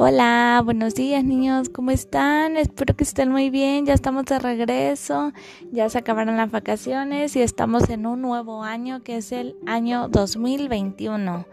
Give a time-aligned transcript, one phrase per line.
[0.00, 2.56] Hola, buenos días niños, ¿cómo están?
[2.56, 5.32] Espero que estén muy bien, ya estamos de regreso,
[5.72, 10.06] ya se acabaron las vacaciones y estamos en un nuevo año que es el año
[10.06, 11.46] 2021.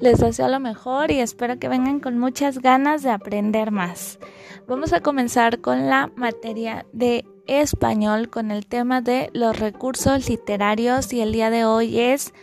[0.00, 4.18] Les deseo lo mejor y espero que vengan con muchas ganas de aprender más.
[4.66, 11.12] Vamos a comenzar con la materia de español con el tema de los recursos literarios
[11.12, 12.34] y el día de hoy es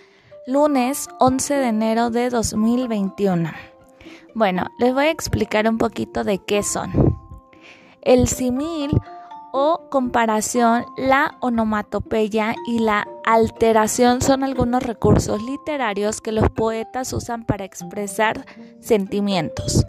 [0.48, 3.73] lunes 11 de enero de 2021.
[4.36, 7.20] Bueno, les voy a explicar un poquito de qué son.
[8.02, 9.00] El simil
[9.52, 17.46] o comparación, la onomatopeya y la alteración son algunos recursos literarios que los poetas usan
[17.46, 18.46] para expresar
[18.82, 19.86] sentimientos.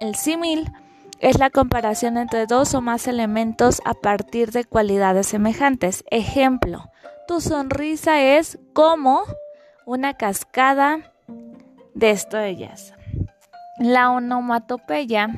[0.00, 0.70] El símil
[1.20, 6.04] es la comparación entre dos o más elementos a partir de cualidades semejantes.
[6.10, 6.90] Ejemplo,
[7.26, 9.22] tu sonrisa es como
[9.86, 11.12] una cascada
[11.94, 12.92] de estrellas.
[13.80, 15.30] La onomatopeya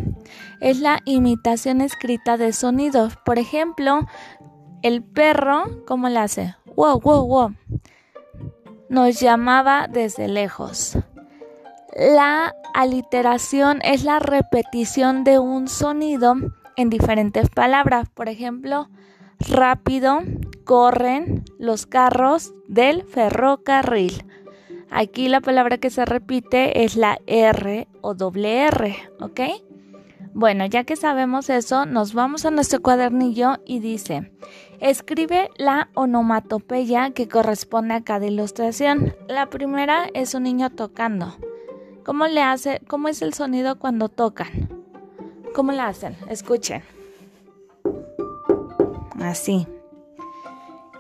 [0.61, 3.17] es la imitación escrita de sonidos.
[3.25, 4.01] Por ejemplo,
[4.83, 6.57] el perro, ¿cómo le hace?
[6.75, 7.55] Wow, wow, wow.
[8.89, 10.99] Nos llamaba desde lejos.
[11.97, 16.35] La aliteración es la repetición de un sonido
[16.77, 18.09] en diferentes palabras.
[18.13, 18.89] Por ejemplo,
[19.39, 20.19] rápido,
[20.65, 24.25] corren los carros del ferrocarril.
[24.95, 29.41] Aquí la palabra que se repite es la R o doble R, ¿ok?
[30.35, 34.33] Bueno, ya que sabemos eso, nos vamos a nuestro cuadernillo y dice,
[34.81, 39.15] escribe la onomatopeya que corresponde a cada ilustración.
[39.29, 41.37] La primera es un niño tocando.
[42.05, 44.69] ¿Cómo le hace, cómo es el sonido cuando tocan?
[45.55, 46.17] ¿Cómo lo hacen?
[46.29, 46.83] Escuchen.
[49.23, 49.67] Así.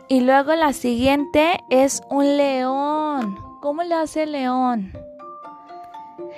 [0.08, 3.31] Y luego la siguiente es un león.
[3.72, 4.92] ¿Cómo le hace el león?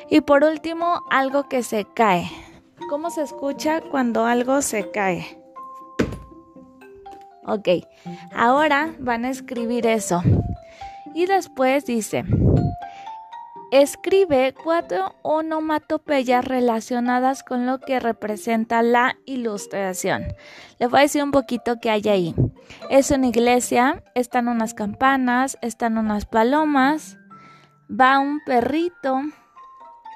[0.09, 2.31] Y por último, algo que se cae.
[2.89, 5.43] ¿Cómo se escucha cuando algo se cae?
[7.45, 7.69] Ok,
[8.33, 10.23] ahora van a escribir eso.
[11.13, 12.25] Y después dice,
[13.73, 20.23] escribe cuatro onomatopeyas relacionadas con lo que representa la ilustración.
[20.79, 22.35] Les voy a decir un poquito que hay ahí.
[22.91, 27.19] Es una iglesia, están unas campanas, están unas palomas,
[27.91, 29.21] va un perrito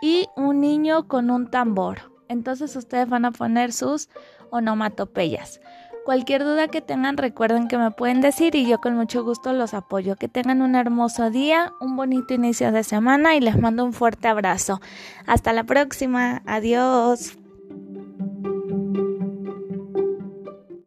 [0.00, 2.12] y un niño con un tambor.
[2.28, 4.08] Entonces ustedes van a poner sus
[4.50, 5.60] onomatopeyas.
[6.04, 9.74] Cualquier duda que tengan, recuerden que me pueden decir y yo con mucho gusto los
[9.74, 10.16] apoyo.
[10.16, 14.26] Que tengan un hermoso día, un bonito inicio de semana y les mando un fuerte
[14.26, 14.80] abrazo.
[15.26, 16.42] Hasta la próxima.
[16.46, 17.36] Adiós.